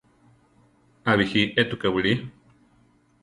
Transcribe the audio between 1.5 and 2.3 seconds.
étuka wili.